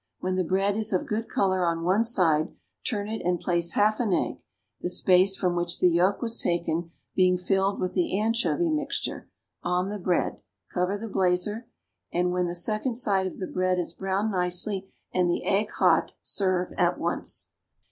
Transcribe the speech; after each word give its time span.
When 0.19 0.35
the 0.35 0.43
bread 0.43 0.75
is 0.77 0.93
of 0.93 1.05
good 1.05 1.29
color 1.29 1.63
on 1.63 1.83
one 1.83 2.03
side, 2.03 2.55
turn 2.83 3.07
it 3.07 3.21
and 3.23 3.39
place 3.39 3.73
half 3.73 3.99
an 3.99 4.11
egg 4.11 4.39
the 4.81 4.89
space 4.89 5.35
from 5.37 5.55
which 5.55 5.79
the 5.79 5.89
yolk 5.89 6.23
was 6.23 6.39
taken 6.41 6.89
being 7.13 7.37
filled 7.37 7.79
with 7.79 7.93
the 7.93 8.17
anchovy 8.19 8.71
mixture 8.71 9.29
on 9.61 9.89
the 9.89 9.99
bread; 9.99 10.41
cover 10.73 10.97
the 10.97 11.07
blazer, 11.07 11.67
and, 12.11 12.31
when 12.31 12.47
the 12.47 12.55
second 12.55 12.95
side 12.95 13.27
of 13.27 13.37
the 13.37 13.45
bread 13.45 13.77
is 13.77 13.93
browned 13.93 14.31
nicely 14.31 14.91
and 15.13 15.29
the 15.29 15.45
egg 15.45 15.69
hot, 15.77 16.15
serve 16.23 16.73
at 16.79 16.97
once. 16.97 17.49